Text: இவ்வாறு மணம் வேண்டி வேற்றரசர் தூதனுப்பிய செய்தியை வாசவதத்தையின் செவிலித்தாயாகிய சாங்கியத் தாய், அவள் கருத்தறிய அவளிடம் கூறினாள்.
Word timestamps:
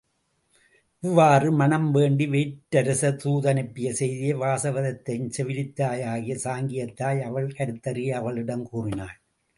இவ்வாறு 1.03 1.51
மணம் 1.51 1.91
வேண்டி 1.91 2.25
வேற்றரசர் 2.27 3.19
தூதனுப்பிய 3.23 3.91
செய்தியை 3.91 4.33
வாசவதத்தையின் 4.35 5.31
செவிலித்தாயாகிய 5.37 6.37
சாங்கியத் 6.45 6.95
தாய், 6.95 7.21
அவள் 7.21 7.49
கருத்தறிய 7.51 8.09
அவளிடம் 8.13 8.65
கூறினாள். 8.65 9.15